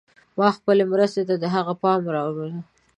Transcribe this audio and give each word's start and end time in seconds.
ما 0.37 0.47
خپلې 0.57 0.83
مرستې 0.91 1.23
ته 1.29 1.35
د 1.43 1.45
هغه 1.55 1.73
پام 1.83 2.01
راوڅکاوه. 2.15 2.59